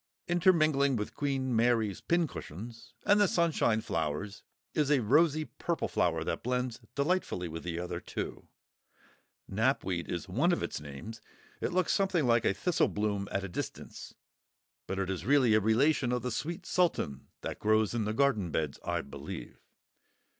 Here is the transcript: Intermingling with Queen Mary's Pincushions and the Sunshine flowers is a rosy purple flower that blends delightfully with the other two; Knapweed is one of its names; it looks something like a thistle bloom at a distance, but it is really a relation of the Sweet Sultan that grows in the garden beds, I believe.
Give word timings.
Intermingling 0.27 0.95
with 0.95 1.13
Queen 1.13 1.55
Mary's 1.55 2.01
Pincushions 2.01 2.95
and 3.05 3.21
the 3.21 3.27
Sunshine 3.27 3.81
flowers 3.81 4.41
is 4.73 4.89
a 4.89 4.99
rosy 5.03 5.45
purple 5.45 5.87
flower 5.87 6.23
that 6.23 6.41
blends 6.41 6.79
delightfully 6.95 7.47
with 7.47 7.61
the 7.61 7.77
other 7.79 7.99
two; 7.99 8.47
Knapweed 9.47 10.09
is 10.09 10.27
one 10.27 10.51
of 10.51 10.63
its 10.63 10.81
names; 10.81 11.21
it 11.59 11.71
looks 11.71 11.93
something 11.93 12.25
like 12.25 12.45
a 12.45 12.53
thistle 12.55 12.87
bloom 12.89 13.27
at 13.31 13.43
a 13.43 13.47
distance, 13.47 14.15
but 14.87 14.97
it 14.97 15.07
is 15.11 15.23
really 15.23 15.53
a 15.53 15.59
relation 15.59 16.11
of 16.11 16.23
the 16.23 16.31
Sweet 16.31 16.65
Sultan 16.65 17.27
that 17.41 17.59
grows 17.59 17.93
in 17.93 18.05
the 18.05 18.13
garden 18.15 18.49
beds, 18.49 18.79
I 18.83 19.01
believe. 19.03 19.59